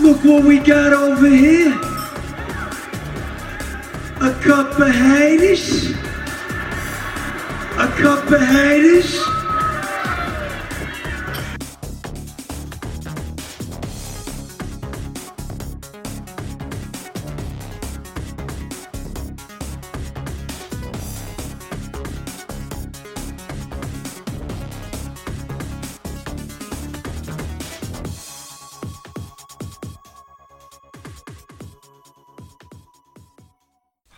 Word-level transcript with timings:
Look 0.00 0.24
what 0.24 0.44
we 0.44 0.58
got 0.58 0.94
over 0.94 1.28
here. 1.28 1.74
A 4.22 4.32
couple 4.42 4.86
haters. 4.86 5.90
A 7.76 7.88
couple 7.98 8.38
haters. 8.38 9.29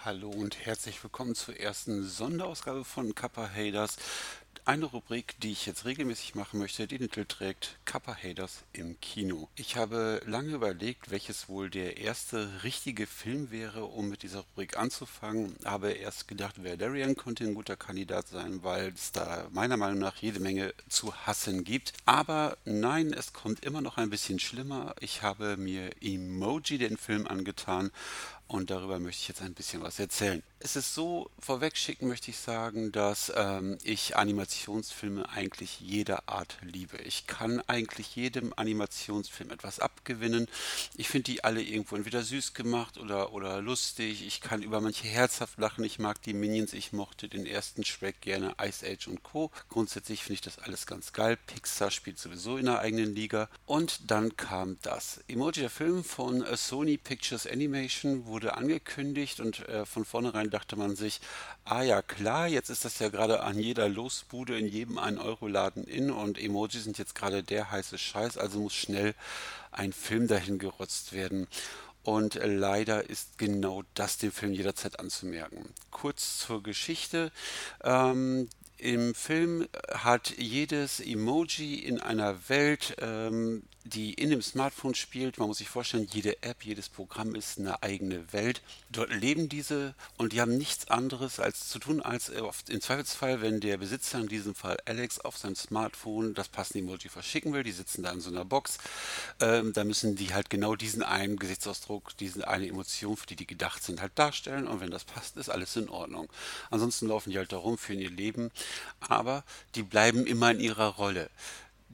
Hallo 0.04 0.30
und 0.30 0.66
herzlich 0.66 1.00
willkommen 1.04 1.36
zur 1.36 1.60
ersten 1.60 2.02
Sonderausgabe 2.02 2.82
von 2.82 3.14
Kappa 3.14 3.48
Haders. 3.48 3.98
Eine 4.64 4.86
Rubrik, 4.86 5.34
die 5.40 5.52
ich 5.52 5.64
jetzt 5.66 5.84
regelmäßig 5.84 6.34
machen 6.34 6.58
möchte, 6.58 6.88
die 6.88 6.98
den 6.98 7.08
Titel 7.08 7.24
trägt 7.24 7.78
Kappa 7.84 8.16
Haders 8.16 8.64
im 8.72 9.00
Kino. 9.00 9.48
Ich 9.54 9.76
habe 9.76 10.20
lange 10.24 10.54
überlegt, 10.54 11.10
welches 11.12 11.48
wohl 11.48 11.70
der 11.70 11.98
erste 11.98 12.48
richtige 12.64 13.06
Film 13.06 13.52
wäre, 13.52 13.84
um 13.84 14.08
mit 14.08 14.24
dieser 14.24 14.40
Rubrik 14.40 14.76
anzufangen. 14.76 15.56
Habe 15.64 15.92
erst 15.92 16.26
gedacht, 16.26 16.62
Valerian 16.62 17.14
könnte 17.14 17.44
ein 17.44 17.54
guter 17.54 17.76
Kandidat 17.76 18.26
sein, 18.26 18.64
weil 18.64 18.88
es 18.88 19.12
da 19.12 19.46
meiner 19.50 19.76
Meinung 19.76 20.00
nach 20.00 20.16
jede 20.16 20.40
Menge 20.40 20.74
zu 20.88 21.14
hassen 21.14 21.62
gibt. 21.62 21.92
Aber 22.06 22.56
nein, 22.64 23.12
es 23.12 23.32
kommt 23.32 23.64
immer 23.64 23.80
noch 23.80 23.98
ein 23.98 24.10
bisschen 24.10 24.40
schlimmer. 24.40 24.96
Ich 24.98 25.22
habe 25.22 25.56
mir 25.56 25.90
Emoji 26.00 26.78
den 26.78 26.96
Film 26.96 27.26
angetan 27.28 27.92
und 28.52 28.70
darüber 28.70 28.98
möchte 28.98 29.22
ich 29.22 29.28
jetzt 29.28 29.42
ein 29.42 29.54
bisschen 29.54 29.82
was 29.82 29.98
erzählen. 29.98 30.42
Es 30.64 30.76
ist 30.76 30.94
so, 30.94 31.28
vorweg 31.40 31.76
schicken 31.76 32.06
möchte 32.06 32.30
ich 32.30 32.36
sagen, 32.36 32.92
dass 32.92 33.32
ähm, 33.34 33.78
ich 33.82 34.14
Animationsfilme 34.14 35.28
eigentlich 35.30 35.80
jeder 35.80 36.28
Art 36.28 36.58
liebe. 36.62 36.98
Ich 36.98 37.26
kann 37.26 37.60
eigentlich 37.66 38.14
jedem 38.14 38.52
Animationsfilm 38.54 39.50
etwas 39.50 39.80
abgewinnen. 39.80 40.46
Ich 40.96 41.08
finde 41.08 41.32
die 41.32 41.42
alle 41.42 41.62
irgendwo 41.62 41.96
entweder 41.96 42.22
süß 42.22 42.54
gemacht 42.54 42.98
oder, 42.98 43.32
oder 43.32 43.60
lustig. 43.60 44.24
Ich 44.24 44.40
kann 44.40 44.62
über 44.62 44.80
manche 44.80 45.08
herzhaft 45.08 45.58
lachen. 45.58 45.82
Ich 45.82 45.98
mag 45.98 46.22
die 46.22 46.34
Minions. 46.34 46.74
Ich 46.74 46.92
mochte 46.92 47.28
den 47.28 47.46
ersten 47.46 47.84
Shrek 47.84 48.20
gerne, 48.20 48.54
Ice 48.62 48.86
Age 48.86 49.08
und 49.08 49.22
Co. 49.22 49.50
Grundsätzlich 49.68 50.22
finde 50.22 50.34
ich 50.34 50.40
das 50.42 50.58
alles 50.58 50.86
ganz 50.86 51.12
geil. 51.12 51.38
Pixar 51.46 51.90
spielt 51.90 52.18
sowieso 52.18 52.56
in 52.56 52.66
der 52.66 52.80
eigenen 52.80 53.14
Liga. 53.14 53.48
Und 53.66 54.10
dann 54.10 54.36
kam 54.36 54.76
das. 54.82 55.20
Emoji, 55.26 55.62
der 55.62 55.70
Film 55.70 56.04
von 56.04 56.42
äh, 56.42 56.56
Sony 56.56 56.98
Pictures 56.98 57.46
Animation, 57.46 58.26
wurde 58.26 58.41
angekündigt 58.50 59.40
und 59.40 59.68
äh, 59.68 59.86
von 59.86 60.04
vornherein 60.04 60.50
dachte 60.50 60.76
man 60.76 60.96
sich, 60.96 61.20
ah 61.64 61.82
ja 61.82 62.02
klar, 62.02 62.48
jetzt 62.48 62.70
ist 62.70 62.84
das 62.84 62.98
ja 62.98 63.08
gerade 63.08 63.42
an 63.42 63.58
jeder 63.58 63.88
Losbude 63.88 64.58
in 64.58 64.66
jedem 64.66 64.98
1-Euro-Laden 64.98 65.84
in 65.84 66.10
und 66.10 66.38
Emoji 66.38 66.80
sind 66.80 66.98
jetzt 66.98 67.14
gerade 67.14 67.42
der 67.42 67.70
heiße 67.70 67.98
Scheiß, 67.98 68.38
also 68.38 68.60
muss 68.60 68.74
schnell 68.74 69.14
ein 69.70 69.92
Film 69.92 70.28
dahin 70.28 70.58
gerotzt 70.58 71.12
werden. 71.12 71.46
Und 72.04 72.34
leider 72.42 73.08
ist 73.08 73.38
genau 73.38 73.84
das 73.94 74.18
dem 74.18 74.32
Film 74.32 74.52
jederzeit 74.52 74.98
anzumerken. 74.98 75.72
Kurz 75.92 76.38
zur 76.38 76.62
Geschichte. 76.62 77.30
Ähm, 77.84 78.48
im 78.82 79.14
Film 79.14 79.68
hat 79.94 80.34
jedes 80.36 80.98
Emoji 80.98 81.76
in 81.76 82.00
einer 82.00 82.48
Welt, 82.48 82.96
ähm, 83.00 83.62
die 83.84 84.14
in 84.14 84.30
dem 84.30 84.42
Smartphone 84.42 84.94
spielt, 84.94 85.38
man 85.38 85.48
muss 85.48 85.58
sich 85.58 85.68
vorstellen, 85.68 86.06
jede 86.10 86.42
App, 86.42 86.64
jedes 86.64 86.88
Programm 86.88 87.34
ist 87.34 87.58
eine 87.58 87.82
eigene 87.82 88.32
Welt. 88.32 88.62
Dort 88.90 89.10
leben 89.10 89.48
diese 89.48 89.94
und 90.18 90.32
die 90.32 90.40
haben 90.40 90.56
nichts 90.56 90.88
anderes 90.88 91.40
als 91.40 91.68
zu 91.68 91.78
tun, 91.78 92.00
als 92.00 92.28
äh, 92.28 92.40
oft 92.40 92.70
im 92.70 92.80
Zweifelsfall, 92.80 93.42
wenn 93.42 93.60
der 93.60 93.78
Besitzer, 93.78 94.20
in 94.20 94.28
diesem 94.28 94.54
Fall 94.54 94.76
Alex, 94.84 95.18
auf 95.18 95.36
seinem 95.36 95.56
Smartphone 95.56 96.34
das 96.34 96.48
passende 96.48 96.80
Emoji 96.80 97.08
verschicken 97.08 97.52
will, 97.52 97.64
die 97.64 97.72
sitzen 97.72 98.02
da 98.02 98.12
in 98.12 98.20
so 98.20 98.30
einer 98.30 98.44
Box, 98.44 98.78
ähm, 99.40 99.72
da 99.72 99.84
müssen 99.84 100.14
die 100.14 100.32
halt 100.32 100.48
genau 100.48 100.76
diesen 100.76 101.02
einen 101.02 101.36
Gesichtsausdruck, 101.36 102.16
diese 102.18 102.46
eine 102.46 102.68
Emotion, 102.68 103.16
für 103.16 103.26
die 103.26 103.36
die 103.36 103.46
gedacht 103.46 103.82
sind, 103.82 104.00
halt 104.00 104.12
darstellen. 104.14 104.68
Und 104.68 104.80
wenn 104.80 104.90
das 104.90 105.04
passt, 105.04 105.36
ist 105.36 105.48
alles 105.48 105.74
in 105.76 105.88
Ordnung. 105.88 106.28
Ansonsten 106.70 107.08
laufen 107.08 107.30
die 107.30 107.38
halt 107.38 107.52
da 107.52 107.56
rum, 107.56 107.78
führen 107.78 108.00
ihr 108.00 108.10
Leben, 108.10 108.50
aber 109.00 109.44
die 109.74 109.82
bleiben 109.82 110.26
immer 110.26 110.50
in 110.50 110.60
ihrer 110.60 110.88
Rolle 110.88 111.30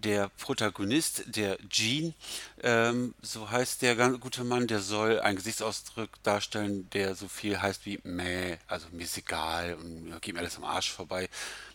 der 0.05 0.29
Protagonist, 0.39 1.25
der 1.27 1.59
Gene, 1.69 2.15
ähm, 2.63 3.15
so 3.21 3.51
heißt 3.51 3.83
der 3.83 3.97
gute 4.19 4.45
Mann, 4.45 4.67
der 4.67 4.81
soll 4.81 5.21
einen 5.21 5.37
Gesichtsausdruck 5.37 6.11
darstellen, 6.23 6.89
der 6.91 7.15
so 7.15 7.29
viel 7.29 7.61
heißt 7.61 7.85
wie 7.85 7.99
meh, 8.05 8.57
also 8.69 8.87
mir 8.93 9.05
ist 9.05 9.19
egal 9.19 9.75
und 9.75 10.21
geht 10.23 10.35
mir 10.35 10.41
alles 10.41 10.57
am 10.57 10.65
Arsch 10.65 10.93
vorbei. 10.93 11.29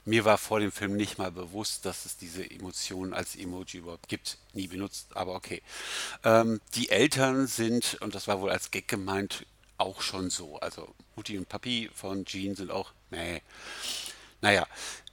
Mir 0.05 0.25
war 0.25 0.37
vor 0.37 0.59
dem 0.59 0.71
Film 0.71 0.95
nicht 0.95 1.17
mal 1.17 1.31
bewusst, 1.31 1.85
dass 1.85 2.05
es 2.05 2.17
diese 2.17 2.49
Emotionen 2.49 3.13
als 3.13 3.35
Emoji 3.35 3.79
überhaupt 3.79 4.09
gibt. 4.09 4.37
Nie 4.53 4.67
benutzt, 4.67 5.15
aber 5.15 5.35
okay. 5.35 5.61
Ähm, 6.23 6.59
die 6.75 6.89
Eltern 6.89 7.47
sind, 7.47 7.97
und 8.01 8.13
das 8.15 8.27
war 8.27 8.41
wohl 8.41 8.51
als 8.51 8.71
Gag 8.71 8.87
gemeint, 8.87 9.45
auch 9.77 10.01
schon 10.01 10.29
so. 10.29 10.59
Also 10.59 10.93
Mutti 11.15 11.37
und 11.37 11.47
Papi 11.47 11.89
von 11.93 12.25
Gene 12.25 12.55
sind 12.55 12.71
auch 12.71 12.91
meh. 13.11 13.41
Naja, 14.41 14.67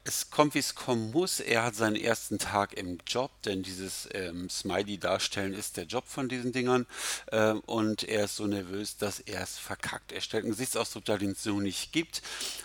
es 0.05 0.31
kommt, 0.31 0.55
wie 0.55 0.61
es 0.61 0.75
kommen 0.75 1.11
muss. 1.11 1.41
Er 1.41 1.63
hat 1.63 1.75
seinen 1.75 1.97
ersten 1.97 2.39
Tag 2.39 2.73
im 2.75 2.99
Job, 3.07 3.31
denn 3.45 3.63
dieses 3.63 4.09
ähm, 4.15 4.49
Smiley 4.49 4.99
darstellen 4.99 5.53
ist 5.53 5.77
der 5.77 5.85
Job 5.85 6.05
von 6.07 6.29
diesen 6.29 6.53
Dingern. 6.53 6.87
Ähm, 7.33 7.61
und 7.67 8.05
er 8.05 8.25
ist 8.25 8.37
so 8.37 8.47
nervös, 8.47 8.97
dass 8.97 9.21
er 9.21 9.43
es 9.43 9.59
verkackt. 9.59 10.13
Er 10.13 10.21
stellt 10.21 10.45
einen 10.45 10.53
Gesichtsausdruck 10.53 11.05
dar, 11.05 11.19
den 11.19 11.33
es 11.33 11.43
so 11.43 11.61
nicht 11.61 11.93
gibt. 11.93 12.23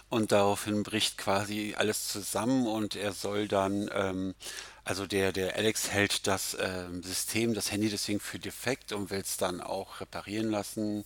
Und 0.09 0.31
daraufhin 0.31 0.83
bricht 0.83 1.17
quasi 1.17 1.75
alles 1.77 2.07
zusammen 2.07 2.67
und 2.67 2.95
er 2.95 3.11
soll 3.11 3.47
dann, 3.47 3.89
ähm, 3.93 4.35
also 4.83 5.05
der, 5.07 5.31
der 5.31 5.55
Alex 5.55 5.89
hält 5.89 6.27
das 6.27 6.55
ähm, 6.59 7.03
System, 7.03 7.53
das 7.53 7.71
Handy 7.71 7.89
deswegen 7.89 8.19
für 8.19 8.39
defekt 8.39 8.93
und 8.93 9.09
will 9.09 9.21
es 9.21 9.35
dann 9.37 9.61
auch 9.61 9.99
reparieren 9.99 10.51
lassen 10.51 11.03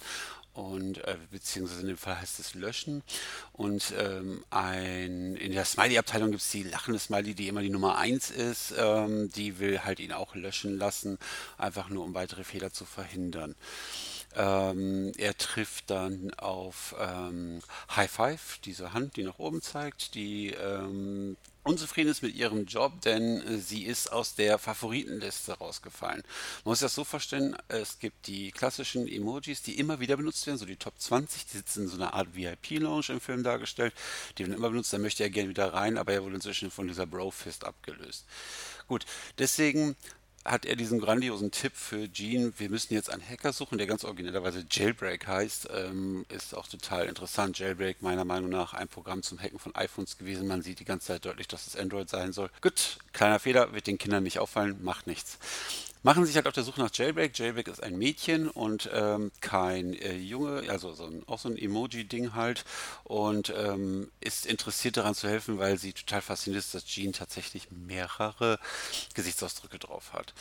und 0.60 0.98
äh, 1.06 1.16
beziehungsweise 1.32 1.82
in 1.82 1.88
dem 1.88 1.98
Fall 1.98 2.20
heißt 2.20 2.40
es 2.40 2.54
löschen. 2.54 3.02
Und 3.54 3.94
ähm, 3.98 4.44
ein, 4.50 5.36
in 5.36 5.54
der 5.54 5.64
Smiley-Abteilung 5.64 6.32
gibt 6.32 6.42
es 6.42 6.52
die 6.52 6.64
lachende 6.64 7.00
Smiley, 7.00 7.34
die 7.34 7.48
immer 7.48 7.62
die 7.62 7.70
Nummer 7.70 7.98
1 7.98 8.32
ist. 8.32 8.74
Ähm, 8.78 9.32
die 9.32 9.60
will 9.60 9.80
halt 9.80 10.00
ihn 10.00 10.12
auch 10.12 10.36
löschen 10.36 10.78
lassen, 10.78 11.18
einfach 11.58 11.90
nur 11.90 12.04
um 12.04 12.14
weitere 12.14 12.44
Fehler 12.44 12.74
zu 12.74 12.86
verhindern. 12.86 13.56
Ähm, 14.36 15.12
er 15.18 15.38
trifft 15.38 15.90
dann 15.90 16.34
auf 16.36 16.96
ähm, 17.00 17.62
High 17.96 18.12
Five, 18.12 18.60
diese 18.64 18.94
Hand, 18.94 19.16
die 19.16 19.24
nach 19.24 19.40
oben 19.40 19.62
zeigt, 19.62 20.14
die 20.14 20.50
ähm, 20.50 21.38
unzufrieden 21.70 22.10
ist 22.10 22.24
mit 22.24 22.36
ihrem 22.36 22.66
Job, 22.66 23.00
denn 23.02 23.42
äh, 23.42 23.58
sie 23.60 23.86
ist 23.86 24.12
aus 24.12 24.36
der 24.36 24.58
Favoritenliste 24.58 25.54
rausgefallen. 25.54 26.24
Man 26.64 26.72
muss 26.72 26.80
das 26.80 26.96
so 26.96 27.04
verstehen, 27.04 27.56
es 27.68 28.00
gibt 28.00 28.28
die 28.28 28.52
klassischen 28.52 29.08
Emojis, 29.08 29.62
die 29.62 29.78
immer 29.78 30.00
wieder 30.00 30.18
benutzt 30.18 30.48
werden, 30.48 30.58
so 30.58 30.66
die 30.66 30.78
Top 30.78 31.00
20, 31.00 31.46
die 31.46 31.58
sitzen 31.58 31.84
in 31.84 31.88
so 31.90 31.96
einer 31.96 32.14
Art 32.14 32.36
VIP-Lounge 32.36 33.06
im 33.10 33.22
Film 33.22 33.44
dargestellt, 33.44 33.94
die 34.38 34.44
werden 34.44 34.56
immer 34.56 34.70
benutzt, 34.70 34.92
da 34.92 34.98
möchte 34.98 35.24
er 35.24 35.30
gerne 35.30 35.50
wieder 35.50 35.74
rein, 35.74 35.98
aber 35.98 36.14
er 36.14 36.24
wurde 36.24 36.36
inzwischen 36.36 36.72
von 36.72 36.88
dieser 36.88 37.06
Bro-Fist 37.06 37.66
abgelöst. 37.66 38.26
Gut, 38.88 39.06
deswegen 39.38 39.96
hat 40.46 40.66
er 40.66 40.76
diesen 40.76 41.00
grandiosen 41.00 41.52
Tipp 41.52 41.74
für 41.76 42.08
Gene, 42.08 42.54
wir 42.58 42.70
müssen 42.70 42.94
jetzt 42.94 43.10
einen 43.10 43.28
Hacker 43.28 43.54
suchen, 43.54 43.78
der 43.78 43.88
ganz 43.88 44.04
originellerweise 44.04 44.66
Jailbreak 44.70 45.28
heißt. 45.28 45.70
Ähm, 45.76 46.26
ist 46.30 46.56
auch 46.56 46.68
total 46.68 47.06
interessant. 47.06 47.60
Jailbreak 47.60 48.02
meiner 48.02 48.26
Meinung 48.26 48.50
nach 48.50 48.74
ein 48.74 48.88
Programm 48.88 49.22
zum 49.22 49.40
Hacken 49.40 49.60
von 49.60 49.76
iPhones 49.76 50.18
gewesen. 50.18 50.48
Man 50.48 50.62
sieht 50.62 50.80
die 50.80 50.86
ganze 50.86 51.08
Zeit 51.08 51.26
deutlich, 51.26 51.48
dass 51.48 51.68
es 51.68 51.76
Android 51.76 52.10
sein 52.10 52.34
soll. 52.34 52.50
Gut, 52.62 53.00
kleiner 53.14 53.40
Fehler, 53.40 53.74
wird 53.74 53.88
den 53.88 53.98
Kindern 53.98 54.24
nicht 54.24 54.40
auffallen, 54.40 54.84
macht 54.84 55.08
nichts 55.08 55.38
machen 56.04 56.26
sich 56.26 56.36
halt 56.36 56.48
auf 56.48 56.54
der 56.54 56.64
Suche 56.64 56.82
nach 56.82 56.94
Jailbreak. 56.94 57.38
Jailbreak 57.38 57.68
ist 57.68 57.84
ein 57.84 57.98
Mädchen 57.98 58.50
und 58.50 58.90
ähm, 58.94 59.32
kein 59.42 59.94
äh, 59.94 60.16
Junge, 60.16 60.70
also 60.70 60.94
so 60.94 61.06
ein, 61.06 61.24
auch 61.28 61.40
so 61.40 61.50
ein 61.50 61.58
Emoji-Ding 61.58 62.34
halt 62.34 62.64
und 63.04 63.54
ähm, 63.56 64.10
ist 64.22 64.46
interessiert 64.46 64.98
daran 64.98 65.16
zu 65.16 65.28
helfen, 65.28 65.60
weil 65.60 65.78
sie 65.78 65.94
total 65.94 66.22
fasziniert 66.22 66.64
ist, 66.64 66.74
dass 66.74 66.86
Jean 66.86 67.14
tatsächlich 67.14 67.70
mehrere 67.72 68.60
Gesichtsausdrücke 69.14 69.80
drauf 69.80 70.14
hat. 70.14 70.34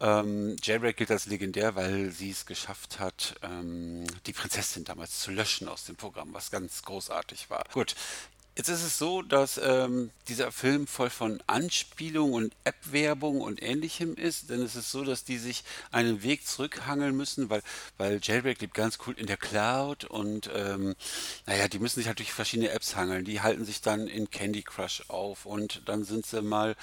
Ähm, 0.00 0.56
Jailbreak 0.62 0.96
gilt 0.96 1.10
als 1.10 1.26
legendär, 1.26 1.74
weil 1.74 2.10
sie 2.10 2.30
es 2.30 2.46
geschafft 2.46 2.98
hat, 2.98 3.36
ähm, 3.42 4.04
die 4.26 4.32
Prinzessin 4.32 4.84
damals 4.84 5.20
zu 5.20 5.30
löschen 5.30 5.68
aus 5.68 5.84
dem 5.84 5.96
Programm, 5.96 6.34
was 6.34 6.50
ganz 6.50 6.82
großartig 6.82 7.50
war. 7.50 7.64
Gut, 7.72 7.94
Jetzt 8.58 8.70
ist 8.70 8.82
es 8.82 8.98
so, 8.98 9.22
dass 9.22 9.56
ähm, 9.62 10.10
dieser 10.26 10.50
Film 10.50 10.88
voll 10.88 11.10
von 11.10 11.40
Anspielung 11.46 12.32
und 12.32 12.52
App-Werbung 12.64 13.40
und 13.40 13.62
ähnlichem 13.62 14.16
ist, 14.16 14.50
denn 14.50 14.60
es 14.62 14.74
ist 14.74 14.90
so, 14.90 15.04
dass 15.04 15.22
die 15.22 15.38
sich 15.38 15.62
einen 15.92 16.24
Weg 16.24 16.44
zurückhangeln 16.44 17.16
müssen, 17.16 17.50
weil, 17.50 17.62
weil 17.98 18.18
Jailbreak 18.20 18.60
lebt 18.60 18.74
ganz 18.74 18.98
cool 19.06 19.14
in 19.16 19.28
der 19.28 19.36
Cloud 19.36 20.06
und 20.06 20.50
ähm, 20.52 20.96
naja, 21.46 21.68
die 21.68 21.78
müssen 21.78 22.00
sich 22.00 22.08
halt 22.08 22.18
durch 22.18 22.32
verschiedene 22.32 22.70
Apps 22.70 22.96
hangeln. 22.96 23.24
Die 23.24 23.42
halten 23.42 23.64
sich 23.64 23.80
dann 23.80 24.08
in 24.08 24.28
Candy 24.28 24.64
Crush 24.64 25.04
auf 25.06 25.46
und 25.46 25.82
dann 25.84 26.02
sind 26.02 26.26
sie 26.26 26.42
mal 26.42 26.74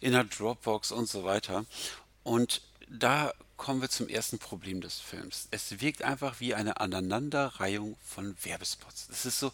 in 0.00 0.12
der 0.12 0.22
Dropbox 0.22 0.92
und 0.92 1.08
so 1.08 1.24
weiter. 1.24 1.64
Und 2.22 2.62
da 2.88 3.32
kommen 3.62 3.80
wir 3.80 3.88
zum 3.88 4.08
ersten 4.08 4.40
Problem 4.40 4.80
des 4.80 4.98
Films. 4.98 5.46
Es 5.52 5.80
wirkt 5.80 6.02
einfach 6.02 6.40
wie 6.40 6.52
eine 6.52 6.80
Aneinanderreihung 6.80 7.96
von 8.04 8.34
Werbespots. 8.42 9.06
Es 9.12 9.24
ist 9.24 9.38
so, 9.38 9.52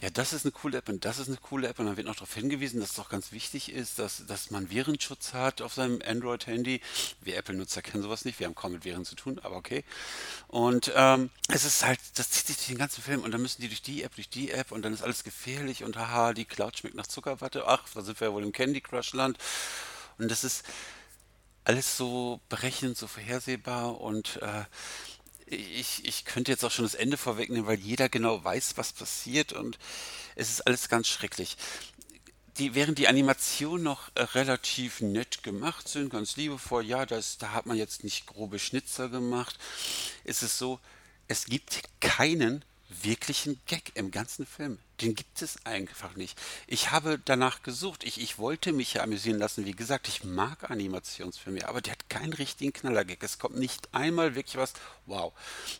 ja, 0.00 0.10
das 0.10 0.32
ist 0.32 0.44
eine 0.44 0.50
coole 0.50 0.78
App 0.78 0.88
und 0.88 1.04
das 1.04 1.20
ist 1.20 1.28
eine 1.28 1.36
coole 1.36 1.68
App 1.68 1.78
und 1.78 1.86
dann 1.86 1.96
wird 1.96 2.08
noch 2.08 2.16
darauf 2.16 2.34
hingewiesen, 2.34 2.80
dass 2.80 2.90
es 2.90 2.96
doch 2.96 3.08
ganz 3.08 3.30
wichtig 3.30 3.70
ist, 3.70 4.00
dass, 4.00 4.26
dass 4.26 4.50
man 4.50 4.68
Virenschutz 4.68 5.32
hat 5.32 5.62
auf 5.62 5.74
seinem 5.74 6.02
Android-Handy. 6.04 6.80
Wir 7.20 7.36
Apple-Nutzer 7.36 7.82
kennen 7.82 8.02
sowas 8.02 8.24
nicht, 8.24 8.40
wir 8.40 8.48
haben 8.48 8.56
kaum 8.56 8.72
mit 8.72 8.84
Viren 8.84 9.04
zu 9.04 9.14
tun, 9.14 9.38
aber 9.38 9.54
okay. 9.54 9.84
Und 10.48 10.90
ähm, 10.96 11.30
es 11.46 11.64
ist 11.64 11.86
halt, 11.86 12.00
das 12.16 12.30
zieht 12.30 12.48
sich 12.48 12.56
durch 12.56 12.66
den 12.66 12.78
ganzen 12.78 13.00
Film 13.00 13.22
und 13.22 13.30
dann 13.30 13.42
müssen 13.42 13.62
die 13.62 13.68
durch 13.68 13.82
die 13.82 14.02
App, 14.02 14.16
durch 14.16 14.28
die 14.28 14.50
App 14.50 14.72
und 14.72 14.82
dann 14.82 14.92
ist 14.92 15.02
alles 15.02 15.22
gefährlich 15.22 15.84
und 15.84 15.96
haha, 15.96 16.32
die 16.32 16.46
Cloud 16.46 16.78
schmeckt 16.78 16.96
nach 16.96 17.06
Zuckerwatte. 17.06 17.68
Ach, 17.68 17.84
da 17.94 18.02
sind 18.02 18.18
wir 18.18 18.26
ja 18.26 18.34
wohl 18.34 18.42
im 18.42 18.50
Candy 18.50 18.80
Crush 18.80 19.12
Land. 19.12 19.38
Und 20.18 20.30
das 20.30 20.42
ist 20.42 20.64
alles 21.66 21.96
so 21.96 22.40
berechnend, 22.48 22.96
so 22.96 23.08
vorhersehbar 23.08 24.00
und 24.00 24.40
äh, 24.40 24.64
ich, 25.46 26.04
ich 26.04 26.24
könnte 26.24 26.52
jetzt 26.52 26.64
auch 26.64 26.70
schon 26.70 26.84
das 26.84 26.94
Ende 26.94 27.16
vorwegnehmen, 27.16 27.66
weil 27.66 27.78
jeder 27.78 28.08
genau 28.08 28.42
weiß, 28.42 28.76
was 28.76 28.92
passiert 28.92 29.52
und 29.52 29.78
es 30.36 30.48
ist 30.48 30.66
alles 30.66 30.88
ganz 30.88 31.08
schrecklich. 31.08 31.56
Die, 32.58 32.74
während 32.74 32.98
die 32.98 33.08
Animationen 33.08 33.82
noch 33.82 34.10
äh, 34.14 34.22
relativ 34.22 35.00
nett 35.00 35.42
gemacht 35.42 35.88
sind, 35.88 36.10
ganz 36.10 36.36
liebevoll, 36.36 36.86
ja, 36.86 37.04
das, 37.04 37.36
da 37.38 37.52
hat 37.52 37.66
man 37.66 37.76
jetzt 37.76 38.04
nicht 38.04 38.26
grobe 38.26 38.58
Schnitzer 38.58 39.08
gemacht, 39.08 39.58
ist 40.24 40.42
es 40.42 40.58
so, 40.58 40.78
es 41.26 41.46
gibt 41.46 41.82
keinen 42.00 42.64
wirklichen 42.88 43.60
Gag 43.66 43.90
im 43.94 44.12
ganzen 44.12 44.46
Film. 44.46 44.78
Den 45.00 45.14
gibt 45.14 45.42
es 45.42 45.64
einfach 45.64 46.16
nicht. 46.16 46.40
Ich 46.66 46.90
habe 46.90 47.20
danach 47.22 47.62
gesucht. 47.62 48.04
Ich, 48.04 48.20
ich 48.20 48.38
wollte 48.38 48.72
mich 48.72 48.94
ja 48.94 49.02
amüsieren 49.02 49.38
lassen. 49.38 49.66
Wie 49.66 49.72
gesagt, 49.72 50.08
ich 50.08 50.24
mag 50.24 50.70
Animationsfilme, 50.70 51.68
aber 51.68 51.82
der 51.82 51.92
hat 51.92 52.08
keinen 52.08 52.32
richtigen 52.32 52.72
Knallergag. 52.72 53.22
Es 53.22 53.38
kommt 53.38 53.56
nicht 53.56 53.88
einmal 53.92 54.34
wirklich 54.34 54.56
was. 54.56 54.72
Wow. 55.04 55.32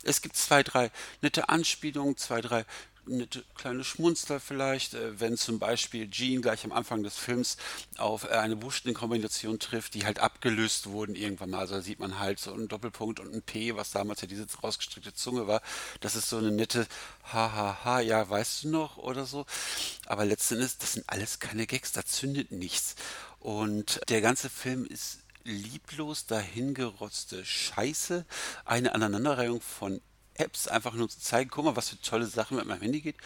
Es 0.02 0.20
gibt 0.20 0.36
zwei, 0.36 0.62
drei 0.62 0.90
nette 1.22 1.48
Anspielungen, 1.48 2.16
zwei, 2.16 2.40
drei 2.42 2.66
eine 3.06 3.29
kleine 3.55 3.85
Schmunzler 3.85 4.41
vielleicht, 4.41 4.94
äh, 4.94 5.20
wenn 5.20 5.37
zum 5.37 5.58
Beispiel 5.58 6.11
Jean 6.11 6.43
gleich 6.43 6.64
am 6.64 6.73
Anfang 6.73 7.03
des 7.03 7.17
Films 7.17 7.56
auf 7.99 8.25
äh, 8.25 8.29
eine 8.29 8.56
Buchstabenkombination 8.56 9.58
trifft, 9.58 9.94
die 9.94 10.05
halt 10.05 10.19
abgelöst 10.19 10.87
wurden 10.87 11.14
irgendwann 11.14 11.50
mal. 11.50 11.61
Also 11.61 11.76
da 11.76 11.82
sieht 11.82 12.00
man 12.00 12.19
halt 12.19 12.38
so 12.38 12.53
einen 12.53 12.69
Doppelpunkt 12.69 13.20
und 13.20 13.35
ein 13.35 13.43
P, 13.43 13.76
was 13.76 13.91
damals 13.91 14.20
ja 14.20 14.29
diese 14.29 14.47
rausgestreckte 14.62 15.14
Zunge 15.14 15.47
war. 15.47 15.62
Das 16.00 16.17
ist 16.17 16.29
so 16.29 16.38
eine 16.38 16.50
nette 16.50 16.87
Hahaha, 17.25 18.00
ja, 18.00 18.29
weißt 18.29 18.64
du 18.64 18.69
noch 18.69 18.97
oder 18.97 19.26
so. 19.26 19.47
Aber 20.06 20.25
letztendlich, 20.25 20.76
das 20.79 20.94
sind 20.94 21.09
alles 21.09 21.38
keine 21.38 21.67
Gags, 21.67 21.93
da 21.93 22.05
zündet 22.05 22.52
nichts. 22.52 22.97
Und 23.41 24.00
der 24.09 24.20
ganze 24.20 24.50
Film 24.50 24.85
ist 24.85 25.20
lieblos 25.44 26.26
dahingerotzte 26.26 27.44
Scheiße, 27.44 28.26
eine 28.64 28.94
Aneinanderreihung 28.94 29.61
von 29.61 30.00
Apps 30.38 30.69
einfach 30.69 30.94
nur 30.94 31.09
zu 31.09 31.21
zeigen, 31.21 31.50
guck 31.50 31.65
mal, 31.65 31.77
was 31.77 31.91
für 31.91 32.00
tolle 32.00 32.27
Sachen 32.27 32.56
mit 32.56 32.67
meinem 32.67 32.83
Handy 32.83 33.00
geht. 33.00 33.17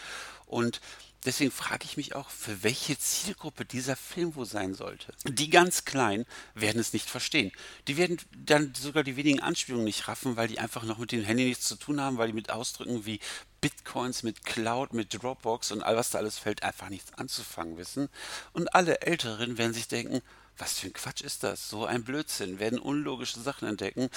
Und 0.45 0.81
deswegen 1.25 1.51
frage 1.51 1.85
ich 1.85 1.97
mich 1.97 2.15
auch, 2.15 2.29
für 2.29 2.63
welche 2.63 2.97
Zielgruppe 2.97 3.65
dieser 3.65 3.95
Film 3.95 4.35
wohl 4.35 4.45
sein 4.45 4.73
sollte. 4.73 5.13
Die 5.25 5.49
ganz 5.49 5.85
Kleinen 5.85 6.25
werden 6.55 6.81
es 6.81 6.93
nicht 6.93 7.09
verstehen. 7.09 7.51
Die 7.87 7.97
werden 7.97 8.17
dann 8.45 8.73
sogar 8.75 9.03
die 9.03 9.15
wenigen 9.15 9.39
Anspielungen 9.39 9.85
nicht 9.85 10.07
raffen, 10.07 10.35
weil 10.35 10.47
die 10.47 10.59
einfach 10.59 10.83
noch 10.83 10.97
mit 10.97 11.11
dem 11.11 11.23
Handy 11.23 11.45
nichts 11.45 11.67
zu 11.67 11.75
tun 11.75 12.01
haben, 12.01 12.17
weil 12.17 12.27
die 12.27 12.33
mit 12.33 12.49
Ausdrücken 12.49 13.05
wie 13.05 13.19
Bitcoins, 13.61 14.23
mit 14.23 14.43
Cloud, 14.43 14.93
mit 14.93 15.13
Dropbox 15.13 15.71
und 15.71 15.83
all 15.83 15.95
was 15.95 16.09
da 16.09 16.17
alles 16.17 16.39
fällt, 16.39 16.63
einfach 16.63 16.89
nichts 16.89 17.13
anzufangen 17.13 17.77
wissen. 17.77 18.09
Und 18.53 18.73
alle 18.73 19.01
Älteren 19.01 19.57
werden 19.57 19.73
sich 19.73 19.87
denken, 19.87 20.21
was 20.61 20.79
für 20.79 20.87
ein 20.87 20.93
Quatsch 20.93 21.21
ist 21.21 21.43
das? 21.43 21.69
So 21.69 21.85
ein 21.85 22.03
Blödsinn, 22.03 22.59
werden 22.59 22.79
unlogische 22.79 23.39
Sachen 23.39 23.67
entdecken. 23.67 24.09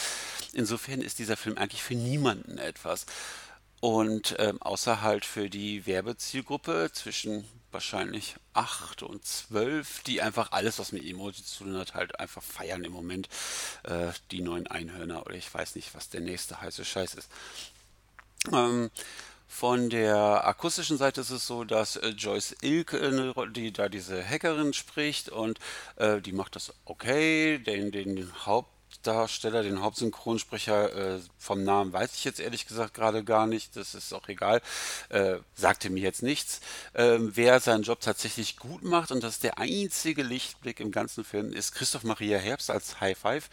Insofern 0.53 1.01
ist 1.01 1.19
dieser 1.19 1.37
Film 1.37 1.57
eigentlich 1.57 1.83
für 1.83 1.95
niemanden 1.95 2.59
etwas. 2.59 3.07
Und 3.81 4.37
ähm, 4.39 4.61
außer 4.63 5.01
halt 5.01 5.25
für 5.25 5.49
die 5.51 5.87
Werbezielgruppe 5.87 6.91
zwischen 6.93 7.45
wahrscheinlich 7.71 8.37
8 8.53 9.03
und 9.03 9.25
12, 9.25 10.03
die 10.05 10.23
einfach 10.23 10.53
alles, 10.53 10.79
was 10.79 10.93
mit 10.93 11.05
Emoji 11.05 11.43
zu 11.43 11.65
tun 11.65 11.77
hat, 11.77 11.95
halt 11.95 12.21
einfach 12.21 12.43
feiern 12.43 12.85
im 12.85 12.93
Moment. 12.93 13.29
Äh, 13.83 14.13
die 14.31 14.43
neuen 14.43 14.67
Einhörner 14.67 15.25
oder 15.27 15.35
ich 15.35 15.53
weiß 15.53 15.75
nicht, 15.75 15.95
was 15.95 16.11
der 16.11 16.21
nächste 16.21 16.61
heiße 16.61 16.85
Scheiß 16.85 17.15
ist. 17.15 17.31
Ähm, 18.53 18.91
von 19.55 19.89
der 19.89 20.49
akustischen 20.49 20.99
Seite 20.99 21.21
ist 21.21 21.31
es 21.31 21.47
so, 21.47 21.63
dass 21.63 21.95
äh, 21.95 22.09
Joyce 22.09 22.57
Ilk, 22.61 22.99
die 23.55 23.73
da 23.73 23.89
diese 23.89 24.29
Hackerin 24.29 24.73
spricht 24.73 25.29
und 25.29 25.61
äh, 25.95 26.21
die 26.21 26.33
macht 26.33 26.57
das 26.57 26.75
okay. 26.85 27.59
Den, 27.59 27.93
den 27.93 28.29
Hauptdarsteller, 28.45 29.63
den 29.63 29.81
Hauptsynchronsprecher 29.81 31.15
äh, 31.15 31.21
vom 31.39 31.63
Namen 31.63 31.93
weiß 31.93 32.15
ich 32.15 32.25
jetzt 32.25 32.41
ehrlich 32.41 32.67
gesagt 32.67 32.95
gerade 32.95 33.23
gar 33.23 33.47
nicht. 33.47 33.77
Das 33.77 33.95
ist 33.95 34.13
auch 34.13 34.27
egal. 34.27 34.61
Äh, 35.09 35.37
sagte 35.55 35.89
mir 35.89 36.03
jetzt 36.03 36.25
nichts. 36.25 36.61
Ähm, 36.93 37.31
wer 37.35 37.61
seinen 37.61 37.85
Job 37.85 38.01
tatsächlich 38.01 38.57
gut 38.57 38.83
macht 38.83 39.13
und 39.13 39.23
das 39.23 39.35
ist 39.35 39.45
der 39.45 39.59
einzige 39.59 40.25
Lichtblick 40.25 40.81
im 40.81 40.91
ganzen 40.91 41.23
Film 41.23 41.53
ist 41.53 41.77
Christoph 41.77 42.03
Maria 42.03 42.39
Herbst 42.39 42.73
als 42.73 43.01
High 43.01 43.17
Five. 43.17 43.49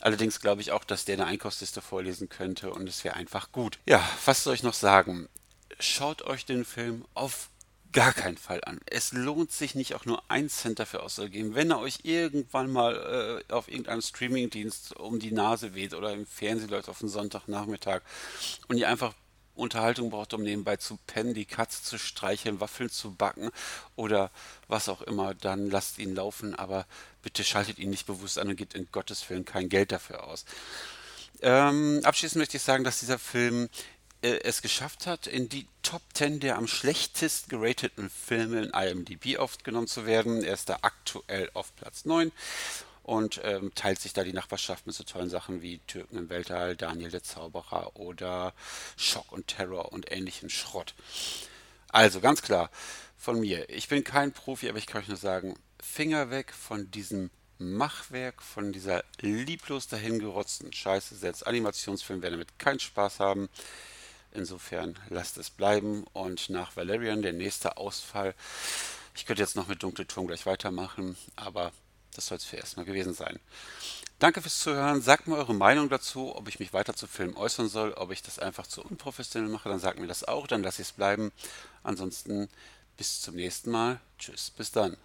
Allerdings 0.00 0.40
glaube 0.40 0.62
ich 0.62 0.72
auch, 0.72 0.82
dass 0.82 1.04
der 1.04 1.14
eine 1.14 1.26
Einkaufsliste 1.26 1.80
vorlesen 1.80 2.28
könnte 2.28 2.72
und 2.72 2.88
es 2.88 3.04
wäre 3.04 3.14
einfach 3.14 3.52
gut. 3.52 3.78
Ja, 3.86 4.02
was 4.24 4.42
soll 4.42 4.54
ich 4.54 4.64
noch 4.64 4.74
sagen? 4.74 5.28
Schaut 5.80 6.22
euch 6.22 6.44
den 6.44 6.64
Film 6.64 7.04
auf 7.14 7.48
gar 7.92 8.12
keinen 8.12 8.36
Fall 8.36 8.60
an. 8.64 8.80
Es 8.86 9.12
lohnt 9.12 9.52
sich 9.52 9.74
nicht 9.76 9.94
auch 9.94 10.04
nur 10.04 10.22
ein 10.28 10.50
Cent 10.50 10.80
dafür 10.80 11.04
auszugeben. 11.04 11.54
Wenn 11.54 11.70
er 11.70 11.78
euch 11.78 12.00
irgendwann 12.02 12.70
mal 12.70 13.42
äh, 13.48 13.52
auf 13.52 13.68
irgendeinem 13.68 14.02
Streamingdienst 14.02 14.96
um 14.96 15.20
die 15.20 15.30
Nase 15.30 15.74
weht 15.74 15.94
oder 15.94 16.12
im 16.12 16.26
Fernsehen 16.26 16.70
läuft 16.70 16.88
auf 16.88 17.00
einen 17.00 17.08
Sonntagnachmittag 17.08 18.02
und 18.66 18.78
ihr 18.78 18.88
einfach 18.88 19.14
Unterhaltung 19.54 20.10
braucht, 20.10 20.34
um 20.34 20.42
nebenbei 20.42 20.76
zu 20.76 20.98
pennen, 21.06 21.34
die 21.34 21.44
Katze 21.44 21.84
zu 21.84 21.96
streicheln, 21.96 22.60
Waffeln 22.60 22.90
zu 22.90 23.14
backen 23.14 23.50
oder 23.94 24.32
was 24.66 24.88
auch 24.88 25.02
immer, 25.02 25.34
dann 25.34 25.70
lasst 25.70 25.98
ihn 25.98 26.16
laufen, 26.16 26.56
aber 26.56 26.86
bitte 27.22 27.44
schaltet 27.44 27.78
ihn 27.78 27.90
nicht 27.90 28.06
bewusst 28.06 28.38
an 28.38 28.48
und 28.48 28.56
gebt 28.56 28.74
in 28.74 28.88
Gottes 28.90 29.30
Willen 29.30 29.44
kein 29.44 29.68
Geld 29.68 29.92
dafür 29.92 30.24
aus. 30.24 30.44
Ähm, 31.42 32.00
abschließend 32.02 32.40
möchte 32.40 32.56
ich 32.56 32.62
sagen, 32.64 32.82
dass 32.82 33.00
dieser 33.00 33.18
Film 33.18 33.68
äh, 34.24 34.40
es 34.42 34.62
geschafft 34.62 35.06
hat, 35.06 35.26
in 35.26 35.48
die 35.50 35.68
Top 35.82 36.02
10 36.14 36.40
der 36.40 36.56
am 36.56 36.66
schlechtest 36.66 37.50
gerateten 37.50 38.08
Filme 38.08 38.62
in 38.62 38.70
IMDb 38.70 39.38
aufgenommen 39.38 39.86
zu 39.86 40.06
werden. 40.06 40.42
Er 40.42 40.54
ist 40.54 40.70
da 40.70 40.78
aktuell 40.80 41.50
auf 41.52 41.76
Platz 41.76 42.06
9 42.06 42.32
und 43.02 43.42
ähm, 43.44 43.72
teilt 43.74 44.00
sich 44.00 44.14
da 44.14 44.24
die 44.24 44.32
Nachbarschaft 44.32 44.86
mit 44.86 44.96
so 44.96 45.04
tollen 45.04 45.28
Sachen 45.28 45.60
wie 45.60 45.78
Türken 45.86 46.16
im 46.16 46.30
Weltall, 46.30 46.74
Daniel 46.74 47.10
der 47.10 47.22
Zauberer 47.22 47.96
oder 47.96 48.54
Schock 48.96 49.30
und 49.30 49.46
Terror 49.46 49.92
und 49.92 50.10
ähnlichen 50.10 50.48
Schrott. 50.48 50.94
Also 51.88 52.20
ganz 52.20 52.40
klar 52.40 52.70
von 53.18 53.38
mir. 53.38 53.68
Ich 53.68 53.88
bin 53.88 54.04
kein 54.04 54.32
Profi, 54.32 54.70
aber 54.70 54.78
ich 54.78 54.86
kann 54.86 55.02
euch 55.02 55.08
nur 55.08 55.18
sagen, 55.18 55.54
Finger 55.82 56.30
weg 56.30 56.54
von 56.54 56.90
diesem 56.90 57.30
Machwerk, 57.58 58.42
von 58.42 58.72
dieser 58.72 59.04
lieblos 59.20 59.86
dahingerotzten 59.86 60.72
Scheiße. 60.72 61.14
Selbst 61.14 61.46
Animationsfilme 61.46 62.22
werden 62.22 62.34
damit 62.34 62.58
keinen 62.58 62.80
Spaß 62.80 63.20
haben. 63.20 63.50
Insofern 64.34 64.98
lasst 65.08 65.38
es 65.38 65.48
bleiben. 65.48 66.04
Und 66.12 66.50
nach 66.50 66.76
Valerian 66.76 67.22
der 67.22 67.32
nächste 67.32 67.76
Ausfall. 67.76 68.34
Ich 69.14 69.26
könnte 69.26 69.42
jetzt 69.42 69.56
noch 69.56 69.68
mit 69.68 69.82
Dunkelturm 69.82 70.26
gleich 70.26 70.44
weitermachen, 70.44 71.16
aber 71.36 71.72
das 72.14 72.26
soll 72.26 72.38
es 72.38 72.44
für 72.44 72.56
erstmal 72.56 72.84
gewesen 72.84 73.14
sein. 73.14 73.38
Danke 74.18 74.42
fürs 74.42 74.58
Zuhören. 74.60 75.02
Sagt 75.02 75.26
mir 75.28 75.36
eure 75.36 75.54
Meinung 75.54 75.88
dazu, 75.88 76.34
ob 76.34 76.48
ich 76.48 76.58
mich 76.58 76.72
weiter 76.72 76.94
zu 76.94 77.06
Filmen 77.06 77.36
äußern 77.36 77.68
soll, 77.68 77.92
ob 77.92 78.10
ich 78.10 78.22
das 78.22 78.38
einfach 78.38 78.66
zu 78.66 78.82
unprofessionell 78.82 79.50
mache. 79.50 79.68
Dann 79.68 79.80
sagt 79.80 79.98
mir 79.98 80.06
das 80.06 80.24
auch, 80.24 80.46
dann 80.46 80.62
lasse 80.62 80.82
ich 80.82 80.88
es 80.88 80.92
bleiben. 80.92 81.32
Ansonsten 81.82 82.48
bis 82.96 83.20
zum 83.22 83.36
nächsten 83.36 83.70
Mal. 83.70 84.00
Tschüss, 84.18 84.50
bis 84.50 84.72
dann. 84.72 84.96